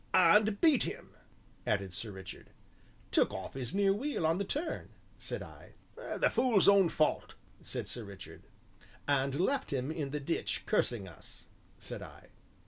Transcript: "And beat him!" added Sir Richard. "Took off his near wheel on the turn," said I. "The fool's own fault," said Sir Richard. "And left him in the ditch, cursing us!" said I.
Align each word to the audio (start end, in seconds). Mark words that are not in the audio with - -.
"And 0.15 0.59
beat 0.61 0.81
him!" 0.85 1.11
added 1.67 1.93
Sir 1.93 2.09
Richard. 2.09 2.49
"Took 3.11 3.31
off 3.31 3.53
his 3.53 3.75
near 3.75 3.93
wheel 3.93 4.25
on 4.25 4.39
the 4.39 4.43
turn," 4.43 4.89
said 5.19 5.43
I. 5.43 5.73
"The 6.17 6.31
fool's 6.31 6.67
own 6.67 6.89
fault," 6.89 7.35
said 7.61 7.87
Sir 7.87 8.03
Richard. 8.03 8.47
"And 9.07 9.39
left 9.39 9.71
him 9.71 9.91
in 9.91 10.09
the 10.09 10.19
ditch, 10.19 10.63
cursing 10.65 11.07
us!" 11.07 11.45
said 11.77 12.01
I. 12.01 12.29